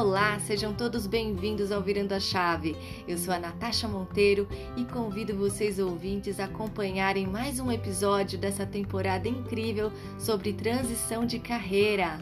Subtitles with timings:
[0.00, 2.74] Olá, sejam todos bem-vindos ao Virando a Chave.
[3.06, 8.64] Eu sou a Natasha Monteiro e convido vocês ouvintes a acompanharem mais um episódio dessa
[8.64, 12.18] temporada incrível sobre transição de carreira.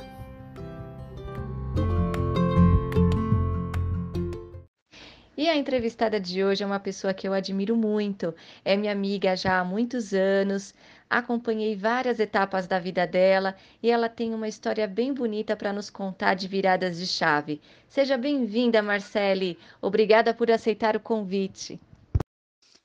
[5.37, 8.35] E a entrevistada de hoje é uma pessoa que eu admiro muito.
[8.65, 10.75] É minha amiga já há muitos anos,
[11.09, 15.91] acompanhei várias etapas da vida dela e ela tem uma história bem bonita para nos
[15.91, 17.61] contar de viradas de chave.
[17.89, 19.59] Seja bem-vinda, Marcele.
[19.81, 21.81] Obrigada por aceitar o convite.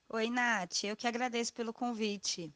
[0.10, 0.84] Oi, Nath.
[0.84, 2.54] Eu que agradeço pelo convite.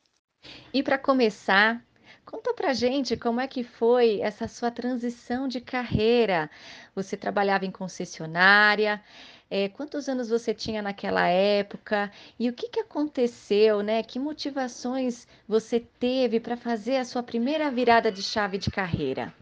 [0.74, 1.84] E para começar,
[2.26, 6.50] Conta pra gente como é que foi essa sua transição de carreira.
[6.94, 9.02] Você trabalhava em concessionária,
[9.50, 14.04] é, quantos anos você tinha naquela época e o que, que aconteceu, né?
[14.04, 19.34] Que motivações você teve para fazer a sua primeira virada de chave de carreira?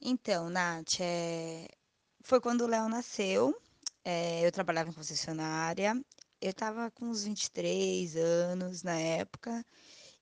[0.00, 1.68] Então, Nath, é...
[2.22, 3.54] foi quando o Léo nasceu.
[4.04, 6.00] É, eu trabalhava em concessionária.
[6.40, 9.64] Eu estava com uns 23 anos na época.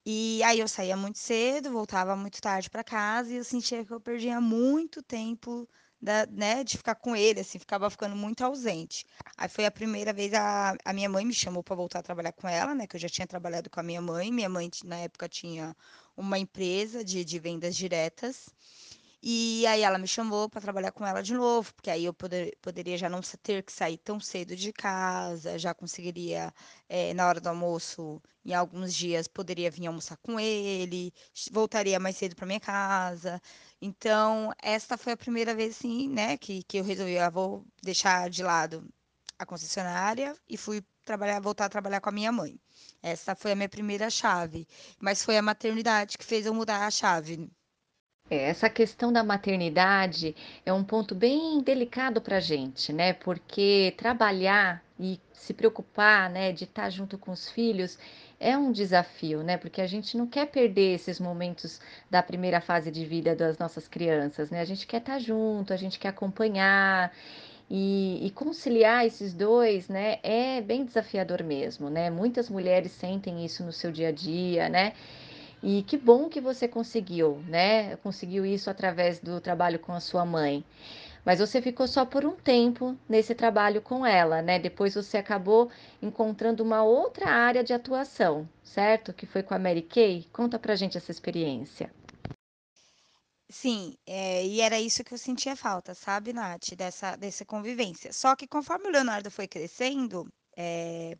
[0.05, 3.93] E aí eu saía muito cedo, voltava muito tarde para casa e eu sentia que
[3.93, 5.69] eu perdia muito tempo
[6.01, 9.05] da, né, de ficar com ele, assim, ficava ficando muito ausente.
[9.37, 12.33] Aí foi a primeira vez a, a minha mãe me chamou para voltar a trabalhar
[12.33, 14.31] com ela, né, que eu já tinha trabalhado com a minha mãe.
[14.33, 15.77] Minha mãe na época tinha
[16.17, 18.49] uma empresa de, de vendas diretas.
[19.23, 22.57] E aí ela me chamou para trabalhar com ela de novo, porque aí eu poder,
[22.63, 26.53] poderia já não ter que sair tão cedo de casa, já conseguiria,
[26.89, 31.13] é, na hora do almoço, em alguns dias, poderia vir almoçar com ele,
[31.53, 33.41] voltaria mais cedo para minha casa.
[33.83, 38.31] Então, esta foi a primeira vez, sim, né, que, que eu resolvi, ah, vou deixar
[38.31, 38.89] de lado
[39.39, 42.61] a concessionária e fui trabalhar, voltar a trabalhar com a minha mãe.
[43.03, 44.67] Essa foi a minha primeira chave,
[45.01, 47.51] mas foi a maternidade que fez eu mudar a chave.
[48.31, 53.15] É, essa questão da maternidade é um ponto bem delicado para a gente, né?
[53.15, 57.99] Porque trabalhar e se preocupar, né, de estar junto com os filhos
[58.41, 59.57] é um desafio, né?
[59.57, 61.81] Porque a gente não quer perder esses momentos
[62.11, 64.61] da primeira fase de vida das nossas crianças, né?
[64.61, 67.13] A gente quer estar junto, a gente quer acompanhar
[67.71, 70.19] e, e conciliar esses dois, né?
[70.23, 72.11] É bem desafiador mesmo, né?
[72.11, 74.93] Muitas mulheres sentem isso no seu dia a dia, né?
[75.63, 77.97] E que bom que você conseguiu, né?
[77.97, 80.65] Conseguiu isso através do trabalho com a sua mãe.
[81.25, 84.59] Mas você ficou só por um tempo nesse trabalho com ela, né?
[84.59, 85.71] Depois você acabou
[86.01, 89.13] encontrando uma outra área de atuação, certo?
[89.13, 90.27] Que foi com a Mary Kay.
[90.33, 91.93] Conta pra gente essa experiência.
[93.51, 96.75] Sim, é, e era isso que eu sentia falta, sabe, Nath?
[96.77, 98.13] Dessa, dessa convivência.
[98.13, 101.17] Só que conforme o Leonardo foi crescendo, é,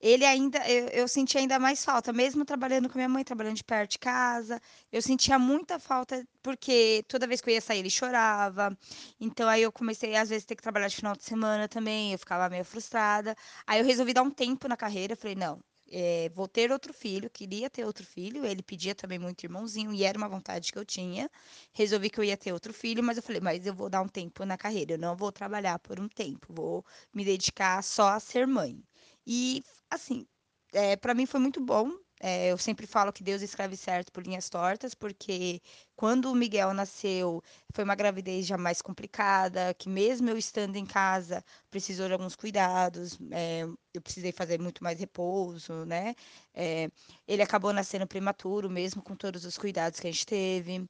[0.00, 3.64] ele ainda eu eu sentia ainda mais falta, mesmo trabalhando com minha mãe, trabalhando de
[3.64, 4.60] perto de casa,
[4.92, 8.76] eu sentia muita falta, porque toda vez que eu ia sair ele chorava,
[9.20, 12.18] então aí eu comecei às vezes ter que trabalhar de final de semana também, eu
[12.18, 13.34] ficava meio frustrada.
[13.66, 17.30] Aí eu resolvi dar um tempo na carreira, falei: "Não, eh, vou ter outro filho",
[17.30, 20.84] queria ter outro filho, ele pedia também muito irmãozinho e era uma vontade que eu
[20.84, 21.30] tinha.
[21.72, 24.08] Resolvi que eu ia ter outro filho, mas eu falei: "Mas eu vou dar um
[24.08, 26.84] tempo na carreira, eu não vou trabalhar por um tempo, vou
[27.14, 28.82] me dedicar só a ser mãe".
[29.26, 30.26] E, assim,
[30.72, 31.90] eh, pra mim foi muito bom.
[32.20, 35.60] Eh, eu sempre falo que Deus escreve certo por linhas tortas, porque
[35.94, 37.42] quando o Miguel nasceu,
[37.74, 42.34] foi uma gravidez já mais complicada, que mesmo eu estando em casa, precisou de alguns
[42.36, 46.14] cuidados, eh, eu precisei fazer muito mais repouso, né.
[46.54, 46.88] Eh,
[47.28, 50.86] ele acabou nascendo prematuro, mesmo com todos os cuidados que a gente teve.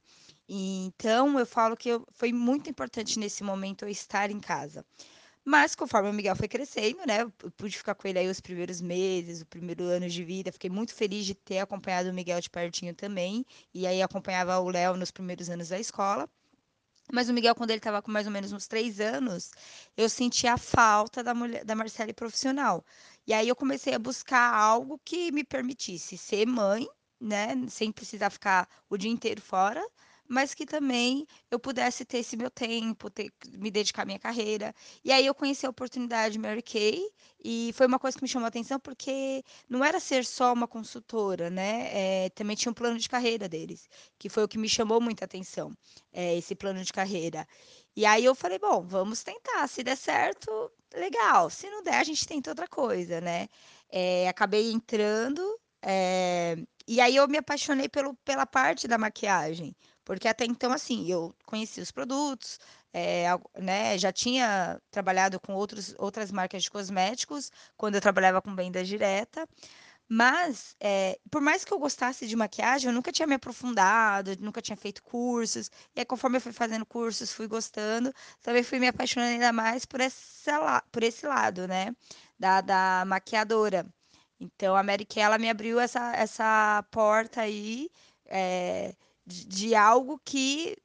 [0.48, 4.84] Então eu falo que eu foi muito importante nesse momento eu estar em casa.
[5.48, 8.80] Mas conforme o Miguel foi crescendo, né, eu pude ficar com ele aí os primeiros
[8.80, 12.50] meses, o primeiro ano de vida, fiquei muito feliz de ter acompanhado o Miguel de
[12.50, 16.28] pertinho também, e aí acompanhava o Léo nos primeiros anos da escola.
[17.12, 19.52] Mas o Miguel, quando ele estava com mais ou menos uns três anos,
[19.96, 22.84] eu sentia a falta da mulher, da Marcele profissional.
[23.26, 26.88] E aí eu comecei a buscar algo que me permitisse ser mãe,
[27.20, 29.80] né, sem precisar ficar o dia inteiro fora,
[30.28, 34.74] mas que também eu pudesse ter esse meu tempo, ter me dedicar à minha carreira.
[35.04, 37.00] E aí eu conheci a oportunidade Mary Kay,
[37.44, 40.66] e foi uma coisa que me chamou a atenção, porque não era ser só uma
[40.68, 43.88] consultora, né, eh, também tinha um plano de carreira deles,
[44.18, 45.72] que foi o que me chamou muita atenção,
[46.12, 47.46] eh, esse plano de carreira.
[47.96, 52.04] E aí eu falei: "Bom, vamos tentar, se der certo, legal, se não der, a
[52.04, 53.48] gente tenta outra coisa", né.
[53.90, 55.42] Eh, acabei entrando,
[55.82, 56.56] eh,
[56.86, 59.74] e aí eu me apaixonei pelo pela parte da maquiagem.
[60.06, 62.60] Porque até então, assim, eu conhecia os produtos,
[63.30, 68.54] algo né, já tinha trabalhado com outros outras marcas de cosméticos, quando eu trabalhava com
[68.56, 69.46] venda direta,
[70.08, 74.62] Mas, eh, por mais que eu gostasse de maquiagem, eu nunca tinha me aprofundado, nunca
[74.62, 78.12] tinha feito cursos, e aí conforme eu fui fazendo cursos, fui gostando,
[78.42, 81.94] também fui me apaixonando ainda mais por essa por esse lado, né,
[82.38, 83.86] da da maquiadora.
[84.40, 87.88] Então a Mary Kay ela me abriu essa essa porta aí,
[88.26, 88.94] eh,
[89.26, 90.76] de algo que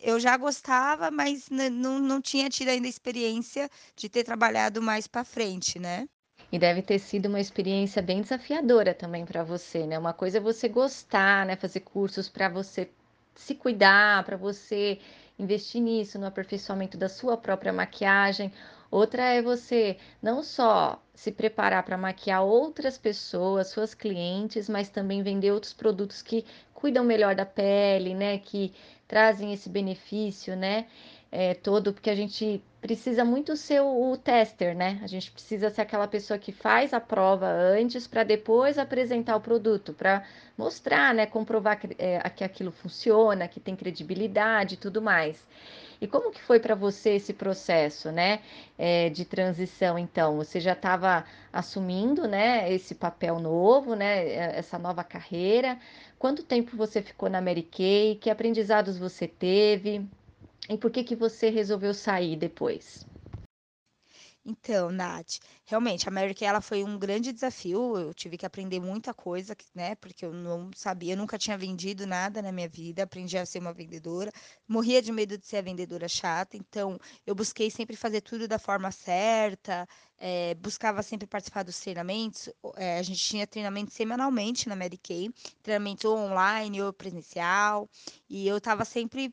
[0.00, 4.82] eu já gostava, mas nã não não tinha tido ainda a experiência de ter trabalhado
[4.82, 6.08] mais pra frente, né.
[6.52, 10.40] E deve ter sido uma experiência bem desafiadora também para você, né, uma coisa é
[10.40, 12.90] você gostar, né, fazer cursos para você
[13.34, 14.98] se cuidar, para você
[15.38, 18.52] investir nisso, no aperfeiçoamento da sua própria maquiagem,
[18.90, 25.22] outra é você não só se preparar para maquiar outras pessoas, suas clientes, mas também
[25.22, 26.44] vender outros produtos que
[26.78, 28.72] cuidam melhor da pele, né, que
[29.08, 30.86] trazem esse benefício, né,
[31.32, 35.70] eh, todo, porque a gente precisa muito ser o o tester, né, a gente precisa
[35.70, 40.22] ser aquela pessoa que faz a prova antes para depois apresentar o produto, para
[40.56, 45.44] mostrar, né, comprovar que, eh, que aquilo funciona, que tem credibilidade e tudo mais.
[46.00, 48.42] E como que foi para você esse processo, né,
[48.76, 50.36] eh, de transição então?
[50.36, 55.78] Você já estava assumindo, né, esse papel novo, né, e essa nova carreira,
[56.18, 60.08] quanto tempo você ficou na Mary Kay, que aprendizados você teve,
[60.70, 63.06] e por que que você resolveu sair depois?
[64.50, 68.80] Então, Nath, realmente a Mary Kay ela foi um grande desafio, eu tive que aprender
[68.80, 73.02] muita coisa né, porque eu não sabia, eu nunca tinha vendido nada na minha vida,
[73.02, 74.32] aprendi a ser uma vendedora,
[74.66, 78.58] morria de medo de ser a vendedora chata, então eu busquei sempre fazer tudo da
[78.58, 79.86] forma certa,
[80.18, 85.28] eh, buscava sempre participar dos treinamentos, eh, a gente tinha treinamento semanalmente na Mary Kay,
[85.62, 87.86] treinamento online ou presencial,
[88.30, 89.30] e eu estava sempre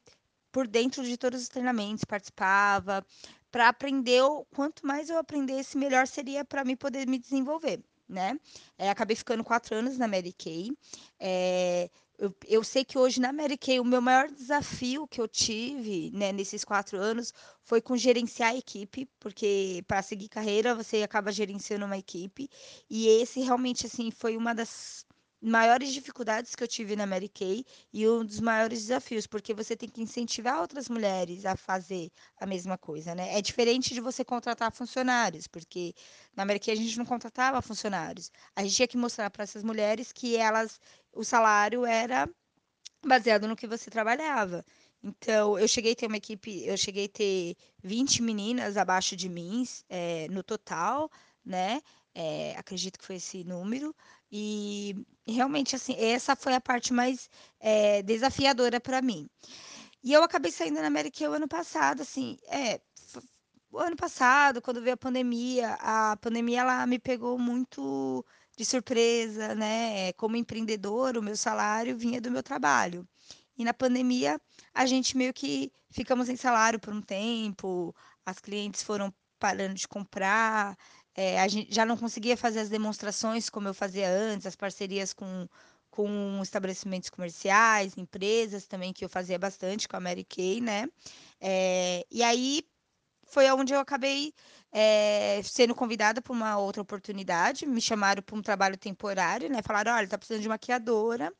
[0.51, 3.05] por dentro de todos os treinamentos, participava,
[3.55, 4.21] pra aprender
[4.53, 8.37] quanto mais eu aprendesse, melhor seria pra mim poder me desenvolver, né.
[8.77, 10.71] Eh, acabei ficando 4 anos na Mary Kay,
[11.21, 15.27] eh, eu eu sei que hoje na Mary Kay o meu maior desafio que eu
[15.27, 21.03] tive, né, nesses 4 anos, foi com gerenciar a equipe, porque pra seguir carreira você
[21.03, 22.49] acaba gerenciando uma equipe,
[22.89, 25.04] e esse realmente, assim, foi uma das
[25.45, 27.63] maiores dificuldades que eu tive na Mary Kay,
[27.93, 32.09] e um dos maiores desafios, porque você tem que incentivar outras mulheres a fazer
[32.39, 33.37] a mesma coisa, né.
[33.37, 35.93] É diferente de você contratar funcionários, porque
[36.35, 39.63] na Mary Kay a gente não contratava funcionários, a gente tinha que mostrar pra essas
[39.63, 40.79] mulheres que elas
[41.13, 42.27] o salário era
[43.05, 44.65] baseado no que você trabalhava.
[45.03, 50.27] Então eu cheguei ter uma equipe eu cheguei ter 20 meninas abaixo de mim, eh,
[50.31, 51.09] no total,
[51.45, 51.81] né,
[52.15, 53.95] eh, acredito que foi esse número,
[54.31, 54.95] e
[55.27, 57.29] realmente, assim, essa foi a parte mais,
[57.59, 59.29] eh, desafiadora pra mim.
[60.03, 62.79] E eu acabei saindo na Kay o ano passado, assim é,
[63.71, 68.25] o ano passado, quando veio a pandemia, a pandemia ela me pegou muito
[68.57, 73.07] de surpresa, né, como empreendedora, o meu salário vinha do meu trabalho.
[73.57, 74.39] E na pandemia,
[74.73, 77.93] a gente meio que ficamos sem salário por um tempo,
[78.25, 80.77] as clientes foram parando de comprar,
[81.15, 85.13] eh, a gen já não conseguia fazer as demonstrações como eu fazia antes, as parcerias
[85.13, 85.47] com
[85.91, 90.87] com estabelecimentos comerciais, empresas também, que eu fazia bastante com a Mary Kay, né.
[91.41, 92.63] Eh, e aí,
[93.27, 94.33] foi aonde eu acabei,
[94.73, 99.93] eh, sendo convidada pra uma outra oportunidade, me chamaram pra um trabalho temporário, né, falaram:
[99.95, 101.33] "Olha, tá precisando de maquiadora,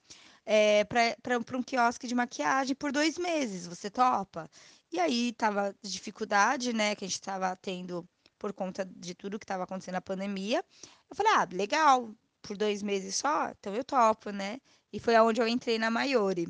[0.90, 4.50] pra pra um quiosque de maquiagem por 2 meses, você topa?".
[4.94, 8.08] E aí estava dificuldade, né, que a gente estava tendo
[8.40, 10.64] por conta de tudo que estava acontecendo na pandemia,
[11.10, 13.50] eu falei: "Ah, legal, por 2 meses só?
[13.50, 14.60] Então eu topo, né".
[14.94, 16.48] E foi aonde eu entrei na Maiori.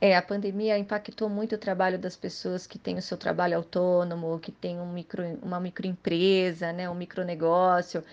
[0.00, 4.38] É, a pandemia impactou muito o trabalho das pessoas que têm o seu trabalho autônomo,
[4.38, 8.04] que tem um micro uma microempresa, né, um micronegócio,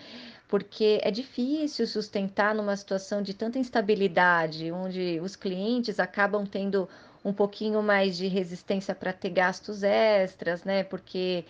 [0.48, 6.88] porque é difícil sustentar numa situação de tanta instabilidade, onde os clientes acabam tendo
[7.24, 11.44] um pouquinho mais de resistência pra ter gastos extras, né, porque,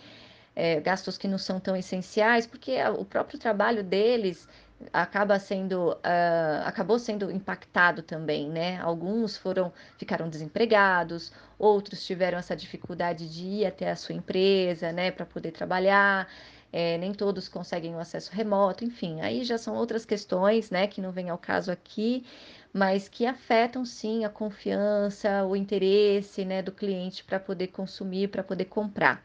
[0.55, 4.47] eh, gastos que não são tão essenciais, porque o próprio trabalho deles
[4.93, 8.77] acaba sendo, hã, acabou sendo impactado também, né.
[8.81, 15.11] Alguns foram ficaram desempregados, outros tiveram essa dificuldade de ir até a sua empresa, né,
[15.11, 16.27] pra poder trabalhar,
[16.73, 21.01] eh, nem todos conseguem o acesso remoto, enfim, aí já são outras questões, né, que
[21.01, 22.25] não vêm ao caso aqui,
[22.73, 28.43] mas que afetam sim a confiança, o interesse, né, do cliente pra poder consumir, pra
[28.43, 29.23] poder comprar.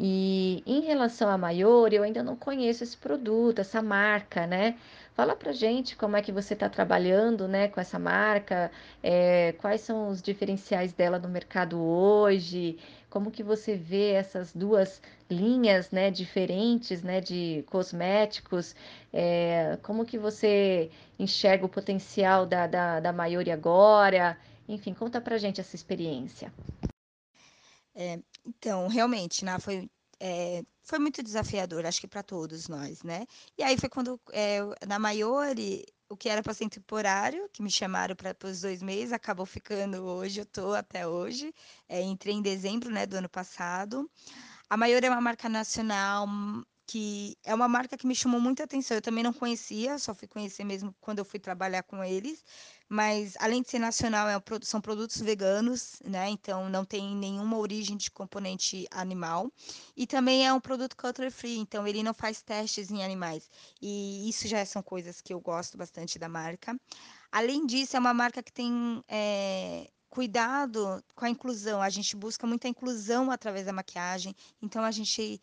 [0.00, 4.76] E em relação à Maior, eu ainda não conheço esse produto, essa marca, né?
[5.14, 8.70] Fala pra gente como é que você está trabalhando, né, com essa marca,
[9.02, 12.78] é, quais são os diferenciais dela no mercado hoje,
[13.10, 18.76] como que você vê essas duas linhas, né, diferentes, né, de cosméticos,
[19.12, 20.88] é, como que você
[21.18, 24.38] enxerga o potencial da, da, da Maior agora?
[24.68, 26.52] Enfim, conta pra gente essa experiência.
[27.94, 33.26] É, então, realmente, né, foi, eh, foi muito desafiador, acho que para todos nós, né.
[33.58, 37.70] E aí foi quando, eh, na Maiore, o que era para ser temporário, que me
[37.70, 41.52] chamaram para os 2 meses, acabou ficando hoje eu tô até hoje.
[41.88, 44.10] Eh, entrei em dezembro, né, do ano passado.
[44.70, 48.64] A Maior é uma marca nacional, hum, que é uma marca que me chamou muita
[48.64, 48.96] atenção.
[48.96, 52.42] Eu também não conhecia, só fui conhecer mesmo quando eu fui trabalhar com eles.
[52.88, 57.94] Mas além de ser nacional, é são produtos veganos, né, então não tem nenhuma origem
[57.96, 59.52] de componente animal.
[59.94, 63.50] E também é um produto cruelty free, então ele não faz testes em animais.
[63.82, 66.74] E isso já são coisas que eu gosto bastante da marca.
[67.30, 72.46] Além disso, é uma marca que tem, eh, cuidado com a inclusão, a gente busca
[72.46, 75.40] muita inclusão através da maquiagem, então a gente,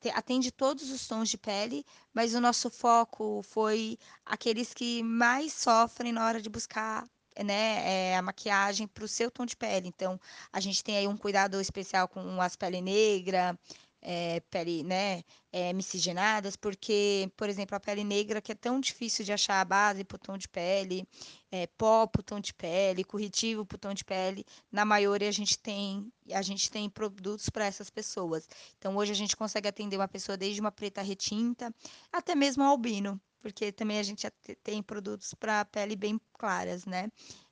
[0.00, 1.84] te atende todos os tons de pele,
[2.14, 7.06] mas o nosso foco foi aqueles que mais sofrem na hora de buscar,
[7.44, 9.88] né, eh, a maquiagem para o seu tom de pele.
[9.88, 10.20] Então,
[10.52, 13.58] a gente tem aí um cuidado especial com as pele negra,
[14.02, 19.24] eh, pele, né, eh, miscigenadas, porque, por exemplo, a pele negra que é tão difícil
[19.24, 21.06] de achar a base para o tom de pele,
[21.50, 25.26] eh, pó para o tom de pele, corretivo para o tom de pele, na Maiore
[25.26, 28.48] a gente tem a gente tem produtos para essas pessoas.
[28.78, 31.74] Então hoje a gente consegue atender uma pessoa desde uma preta retinta,
[32.12, 34.26] até mesmo albino, porque também a gente
[34.62, 37.08] tem produtos para pele bem claras, né.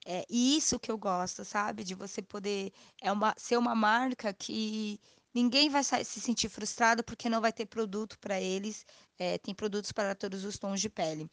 [0.06, 5.00] É, isso que eu gosto, sabe, de você poder é uma ser uma marca que
[5.34, 8.84] ninguém vai se sentir frustrado, porque não vai ter produto para eles,
[9.18, 11.28] eh, tem produtos para todos os tons de pele.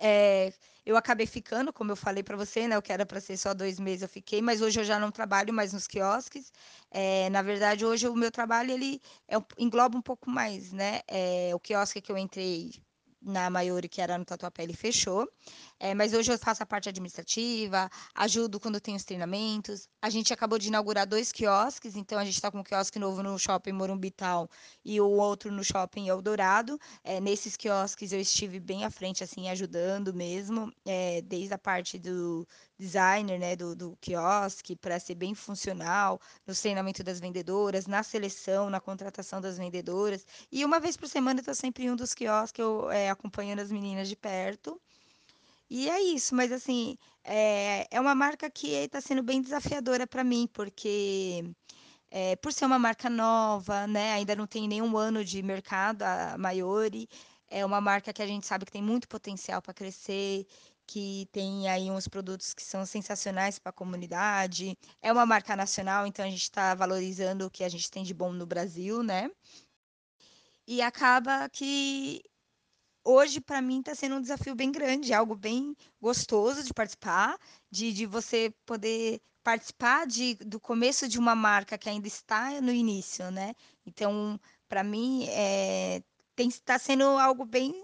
[0.00, 0.52] Eh,
[0.84, 3.54] eu acabei ficando, como eu falei para você, né, o que era para ser só
[3.54, 6.52] 2 meses eu fiquei, mas hoje eu já não trabalho mais nos quiosques.
[6.90, 11.52] Eh, na verdade, hoje o meu trabalho ele é engloba um pouco mais, né, eh,
[11.54, 12.72] o quiosque que eu entrei
[13.22, 15.28] na Maiore, que era no Tatuapé, ele fechou.
[15.78, 19.88] É, mas hoje eu faço a parte administrativa, ajudo quando tem os treinamentos.
[20.00, 23.22] A gente acabou de inaugurar 2 quiosques, então a gente está com um quiosque novo
[23.22, 24.46] no shopping Morumbi Town
[24.84, 26.78] e o outro no shopping Eldorado.
[27.04, 31.98] Eh, nesses quiosques eu estive bem à frente, assim, ajudando mesmo, eh, desde a parte
[31.98, 32.46] do
[32.78, 38.68] designer, né, do do quiosque, para ser bem funcional, no treinamento das vendedoras, na seleção,
[38.70, 40.24] na contratação das vendedoras.
[40.50, 43.60] E uma vez por semana eu estou sempre em um dos quiosques, eu, eh, acompanhando
[43.60, 44.80] as meninas de perto.
[45.70, 50.22] E é isso, mas assim, eh, é uma marca que está sendo bem desafiadora para
[50.24, 51.44] mim, porque,
[52.10, 56.36] eh, por ser uma marca nova, né, ainda não tem nenhum ano de mercado, a
[56.38, 57.08] Maiore,
[57.48, 60.46] é uma marca que a gente sabe que tem muito potencial para crescer,
[60.86, 64.76] que tem aí uns produtos que são sensacionais para a comunidade.
[65.02, 68.14] É uma marca nacional, então a gente está valorizando o que a gente tem de
[68.14, 69.30] bom no Brasil, né.
[70.66, 72.22] E acaba que
[73.04, 77.36] Hoje, para mim, está sendo um desafio bem grande, algo bem gostoso de participar,
[77.70, 82.70] de de você poder participar de do começo de uma marca que ainda está no
[82.72, 83.54] início, né.
[83.84, 86.00] Então, para mim, eh,
[86.36, 87.74] tem está sendo algo bem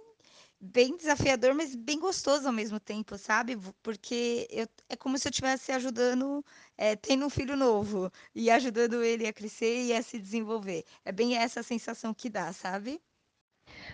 [0.60, 5.30] bem desafiador, mas bem gostoso ao mesmo tempo, sabe, porque eu é como se eu
[5.30, 6.44] estivesse ajudando,
[6.76, 10.84] eh, tendo um filho novo, e ajudando ele a crescer e a se desenvolver.
[11.04, 13.00] É bem essa sensação que dá, sabe?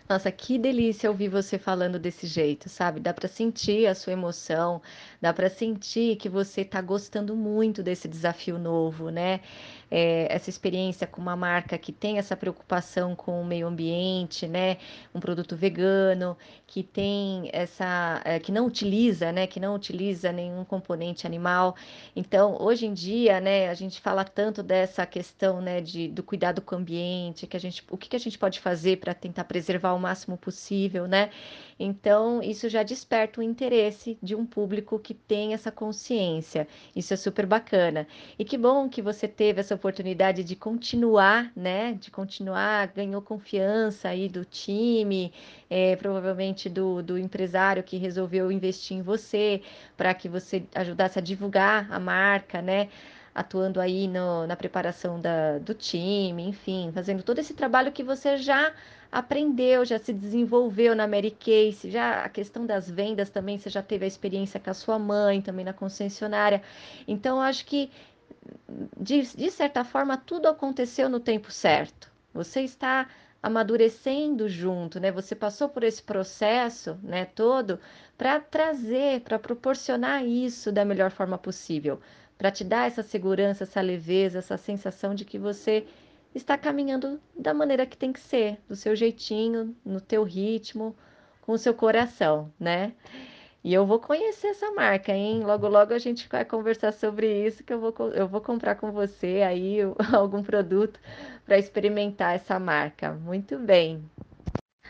[0.08, 3.00] Nossa, que delícia ouvir você falando desse jeito, sabe?
[3.00, 4.80] Dá para sentir a sua emoção,
[5.20, 9.40] dá para sentir que você está gostando muito desse desafio novo, né?
[9.96, 14.78] Eh, essa experiência com uma marca que tem essa preocupação com o meio ambiente, né?
[15.14, 16.36] Um produto vegano,
[16.66, 19.46] que tem essa, eh, que não utiliza, né?
[19.46, 21.76] Que não utiliza nenhum componente animal.
[22.16, 23.68] Então, hoje em dia, né?
[23.68, 25.80] A gente fala tanto dessa questão, né?
[25.80, 28.58] De, do cuidado com o ambiente, que a gente, o que que a gente pode
[28.58, 31.30] fazer para tentar preservar o máximo possível, né?
[31.78, 36.66] Então, isso já desperta o interesse de um público que tem essa consciência.
[36.94, 38.06] Isso é super bacana.
[38.38, 41.92] E que bom que você teve essa oportunidade de continuar, né?
[42.00, 45.30] De continuar, ganhou confiança aí do time,
[45.68, 49.60] é, provavelmente do, do empresário que resolveu investir em você,
[49.94, 52.88] para que você ajudasse a divulgar a marca, né?
[53.34, 58.36] atuando aí no, na preparação da, do time, enfim, fazendo todo esse trabalho que você
[58.36, 58.72] já
[59.10, 63.82] aprendeu, já se desenvolveu na Mary Kay, já a questão das vendas também, você já
[63.82, 66.62] teve a experiência com a sua mãe, também na concessionária.
[67.08, 67.90] Então, acho que
[68.98, 72.10] de, de certa forma, tudo aconteceu no tempo certo.
[72.32, 73.08] Você está
[73.42, 75.12] amadurecendo junto, né?
[75.12, 77.78] Você passou por esse processo, né, todo
[78.16, 82.00] para trazer, para proporcionar isso da melhor forma possível,
[82.38, 85.86] para te dar essa segurança, essa leveza, essa sensação de que você
[86.34, 90.96] está caminhando da maneira que tem que ser, do seu jeitinho, no teu ritmo,
[91.42, 92.94] com o seu coração, né?
[93.64, 95.42] E eu vou conhecer essa marca, hein?
[95.42, 98.92] Logo, logo a gente vai conversar sobre isso, que eu vou, eu vou comprar com
[98.92, 99.78] você aí
[100.14, 101.00] algum produto
[101.46, 103.12] para experimentar essa marca.
[103.12, 104.04] Muito bem.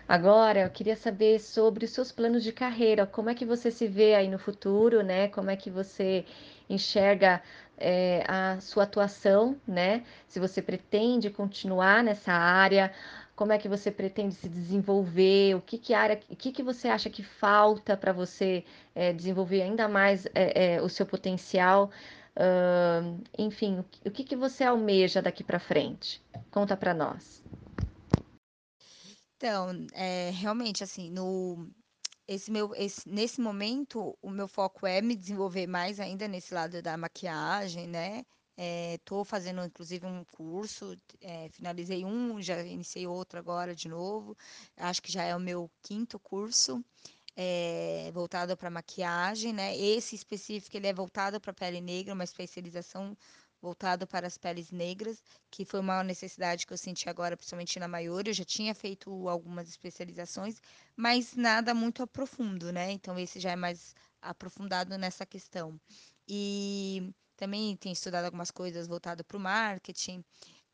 [0.08, 3.06] Agora, eu queria saber sobre os seus planos de carreira.
[3.06, 5.28] Como é que você se vê aí no futuro, né?
[5.28, 6.24] Como é que você
[6.68, 7.42] enxerga
[7.78, 10.04] é, a sua atuação, né?
[10.28, 12.92] Se você pretende continuar nessa área,
[13.36, 15.56] como é que você pretende se desenvolver?
[15.56, 18.64] O que que área, o que que você acha que falta para você
[18.94, 21.90] é, desenvolver ainda mais é, o seu potencial?
[22.36, 26.20] Uh, enfim, o que que você almeja daqui para frente?
[26.50, 27.44] Conta para nós.
[29.36, 31.68] Então, é, realmente, assim, no
[32.26, 36.82] esse meu esse nesse momento, o meu foco é me desenvolver mais ainda nesse lado
[36.82, 38.24] da maquiagem, né.
[38.56, 44.36] Estou eh, fazendo inclusive um curso, eh, finalizei um, já iniciei outro agora de novo.
[44.76, 46.84] Acho que já é o meu quinto curso,
[47.36, 49.76] eh, voltado para maquiagem, né.
[49.76, 53.16] Esse específico ele é voltado para pele negra, uma especialização
[53.60, 57.88] voltado para as peles negras, que foi uma necessidade que eu senti agora, principalmente na
[57.88, 58.26] Maior.
[58.28, 60.60] Eu já tinha feito algumas especializações,
[60.94, 62.92] mas nada muito profundo, né?
[62.92, 65.80] Então, esse já é mais aprofundado nessa questão.
[66.28, 70.24] E também tenho estudado algumas coisas voltadas para o marketing,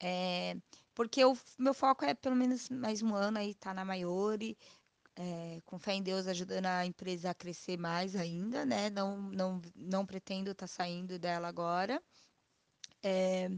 [0.00, 0.56] é,
[0.94, 4.56] porque o meu foco é pelo menos mais um ano aí tá na Maiori,
[5.16, 8.90] é, com fé em Deus ajudando a empresa a crescer mais ainda, né?
[8.90, 12.02] Não, não, não pretendo estar tá saindo dela agora.
[13.02, 13.50] É,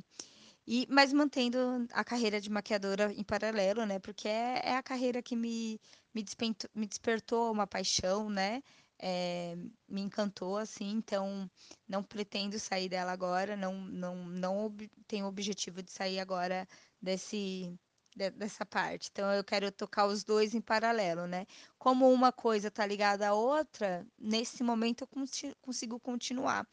[0.66, 1.58] e, mas mantendo
[1.92, 3.98] a carreira de maquiadora em paralelo, né?
[3.98, 5.80] Porque é, é a carreira que me,
[6.14, 8.62] me, despentou, me despertou uma paixão, né?
[9.04, 9.56] É,
[9.88, 11.50] me encantou, assim, então
[11.88, 14.76] não pretendo sair dela agora, não, não, não
[15.08, 16.68] tenho o objetivo de sair agora
[17.00, 17.76] desse,
[18.14, 19.08] de, dessa parte.
[19.10, 21.46] Então eu quero tocar os dois em paralelo, né?
[21.78, 26.66] Como uma coisa está ligada à outra, nesse momento eu consigo continuar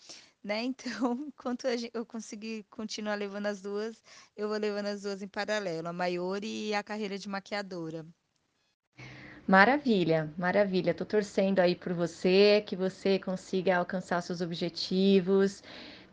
[0.44, 0.64] né?
[0.70, 4.02] Então, enquanto eu conseguir continuar levando as duas,
[4.36, 8.06] eu vou levando as duas em paralelo, a maior e a carreira de maquiadora.
[9.48, 10.94] Maravilha, maravilha.
[10.94, 15.64] Tô torcendo aí por você, que você consiga alcançar seus objetivos.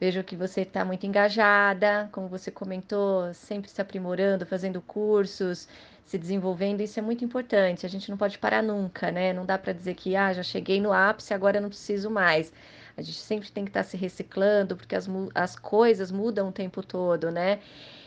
[0.00, 5.68] Vejo que você está muito engajada, como você comentou, sempre se aprimorando, fazendo cursos,
[6.04, 6.80] se desenvolvendo.
[6.80, 7.86] Isso é muito importante.
[7.86, 9.32] A gente não pode parar nunca, né?
[9.32, 12.52] Não dá para dizer que ah, já cheguei no ápice, agora não preciso mais.
[12.96, 16.52] A gente sempre tem que estar tá se reciclando, porque as, as coisas mudam o
[16.52, 17.58] tempo todo, né?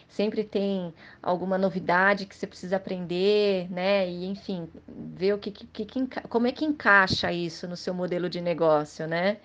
[0.10, 4.10] Sempre tem alguma novidade que você precisa aprender, né?
[4.10, 8.30] E enfim, ver o que, que, que como é que encaixa isso no seu modelo
[8.30, 9.38] de negócio, né?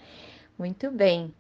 [0.59, 1.33] Muito bem.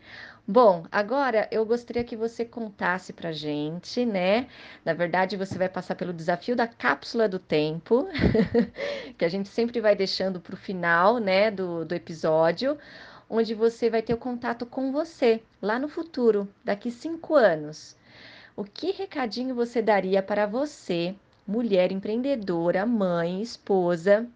[0.46, 4.46] Bom, agora eu gostaria que você contasse pra gente, né?
[4.84, 8.06] Na verdade, você vai passar pelo desafio da cápsula do tempo,
[9.16, 12.76] que a gente sempre vai deixando para o final, né, do, do episódio,
[13.28, 17.96] onde você vai ter o contato com você lá no futuro, daqui cinco anos.
[18.56, 21.14] O que recadinho você daria para você,
[21.46, 24.28] mulher empreendedora, mãe, esposa,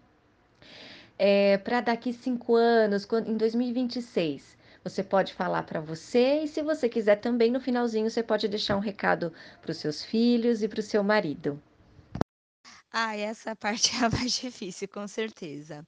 [1.17, 4.57] é, para daqui cinco anos, em 2026?
[4.83, 8.75] Você pode falar para você e, se você quiser também, no finalzinho, você pode deixar
[8.77, 11.61] um recado para os seus filhos e para o seu marido.
[12.91, 15.85] Ah, essa parte é a mais difícil, com certeza.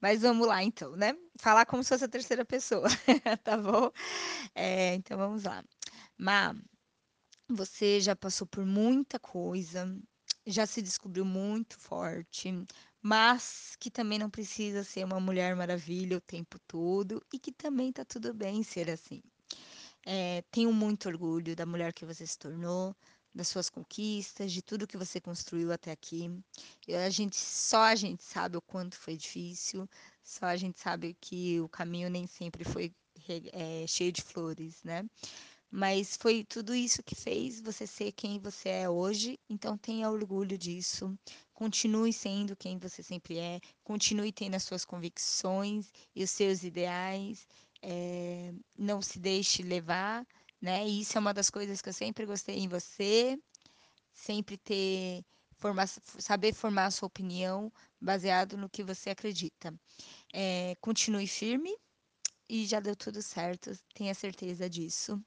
[0.00, 1.14] Mas vamos lá então, né?
[1.40, 2.88] Falar como se fosse a terceira pessoa,
[3.44, 3.90] tá bom?
[4.54, 5.64] É, então vamos lá.
[6.18, 6.54] Má,
[7.54, 9.96] você já passou por muita coisa,
[10.46, 12.52] já se descobriu muito forte,
[13.02, 17.92] mas que também não precisa ser uma mulher maravilha o tempo todo e que também
[17.92, 19.22] tá tudo bem ser assim.
[20.06, 22.94] É, tenho muito orgulho da mulher que você se tornou,
[23.34, 26.30] das suas conquistas, de tudo que você construiu até aqui.
[26.88, 29.88] E a gente só a gente sabe o quanto foi difícil,
[30.22, 32.92] só a gente sabe que o caminho nem sempre foi
[33.52, 35.04] é, cheio de flores, né?
[35.70, 40.58] Mas foi tudo isso que fez você ser quem você é hoje, então tenha orgulho
[40.58, 41.16] disso.
[41.54, 47.46] Continue sendo quem você sempre é, continue tendo as suas convicções e os seus ideais.
[47.82, 50.26] É, não se deixe levar
[50.60, 50.86] né?
[50.86, 53.38] E isso é uma das coisas que eu sempre gostei em você,
[54.12, 55.24] sempre ter
[55.58, 59.74] formar, saber formar a sua opinião baseado no que você acredita.
[60.32, 61.74] É, continue firme
[62.48, 65.22] e já deu tudo certo, tenha certeza disso.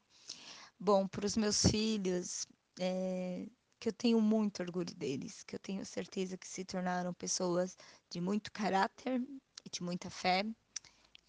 [0.85, 2.45] Bom, para os meus filhos,
[2.77, 3.47] eh,
[3.79, 7.77] que eu tenho muito orgulho deles, que eu tenho certeza que se tornaram pessoas
[8.09, 9.21] de muito caráter
[9.63, 10.43] e de muita fé,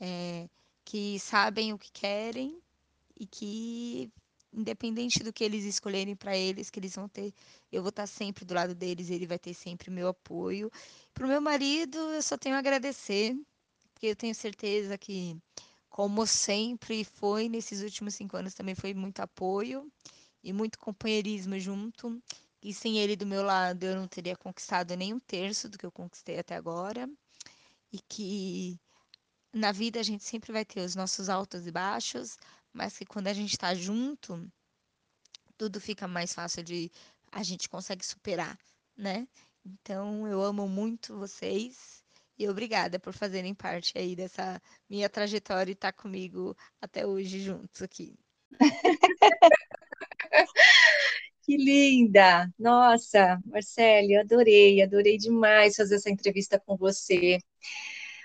[0.01, 0.49] eh,
[0.85, 2.61] que sabem o que querem
[3.21, 4.11] e que,
[4.53, 7.33] independente do que eles escolherem para eles, que eles vão ter
[7.73, 10.71] eu vou estar sempre do lado deles, ele vai ter sempre o meu apoio.
[11.15, 13.37] Para o meu marido, eu só tenho a agradecer,
[13.93, 15.37] porque eu tenho certeza que,
[15.95, 19.89] como sempre foi nesses últimos 5 anos, também foi muito apoio
[20.43, 22.21] e muito companheirismo junto,
[22.61, 25.87] e sem ele do meu lado, eu não teria conquistado nem um terço do que
[25.87, 27.09] eu conquistei até agora,
[27.93, 28.77] e que
[29.53, 32.37] na vida a gente sempre vai ter os nossos altos e baixos,
[32.73, 34.51] mas que quando a gente está junto,
[35.57, 36.91] tudo fica mais fácil de
[37.31, 38.59] a gente consegue superar,
[38.97, 39.29] né?
[39.65, 42.04] Então eu amo muito vocês
[42.39, 47.41] e obrigada por fazerem parte aí dessa minha trajetória e estar tá comigo até hoje
[47.41, 48.17] juntos aqui.
[51.47, 52.49] Que linda!
[52.59, 57.39] Nossa, Marcele, adorei, adorei demais fazer essa entrevista com você.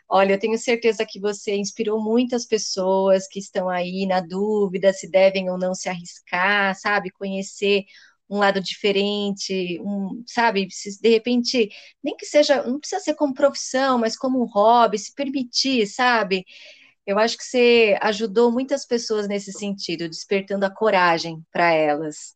[0.07, 5.09] Olha, eu tenho certeza que você inspirou muitas pessoas que estão aí na dúvida se
[5.09, 7.11] devem ou não se arriscar, sabe?
[7.11, 7.83] Conhecer
[8.29, 10.67] um lado diferente, um, sabe?
[11.01, 11.69] De repente,
[12.03, 16.45] nem que seja, não precisa ser como profissão, mas como um hobby, se permitir, sabe?
[17.05, 22.35] Eu acho que você ajudou muitas pessoas nesse sentido, despertando a coragem para elas.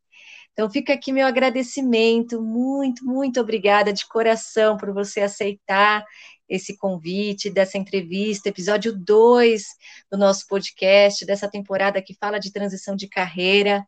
[0.53, 6.05] Então, fica aqui meu agradecimento, muito, muito obrigada de coração por você aceitar
[6.47, 9.63] esse convite, dessa entrevista, episódio 2
[10.11, 13.85] do nosso podcast, dessa temporada que fala de transição de carreira.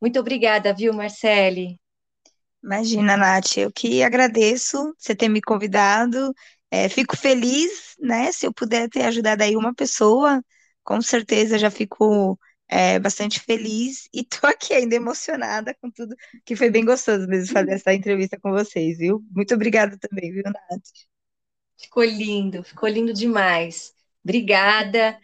[0.00, 1.78] Muito obrigada, viu, Marcele?
[2.62, 6.34] Imagina, Nath, eu que agradeço você ter me convidado.
[6.70, 8.32] É, fico feliz, né?
[8.32, 10.42] Se eu puder ter ajudado aí uma pessoa,
[10.82, 16.56] com certeza já fico é, bastante feliz e tô aqui ainda emocionada com tudo, que
[16.56, 19.24] foi bem gostoso mesmo fazer essa entrevista com vocês, viu?
[19.30, 21.06] Muito obrigada também, viu, Nath?
[21.78, 23.94] Ficou lindo, ficou lindo demais.
[24.24, 25.18] Obrigada.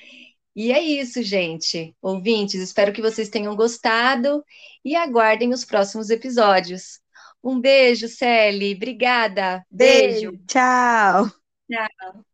[0.55, 1.97] E é isso, gente.
[2.01, 4.45] Ouvintes, espero que vocês tenham gostado
[4.85, 7.01] e aguardem os próximos episódios.
[7.43, 8.75] Um beijo, Sally.
[8.75, 9.65] Obrigada.
[9.71, 10.31] Beijo.
[10.33, 10.45] beijo.
[10.47, 11.31] Tchau.
[11.71, 12.32] Tchau.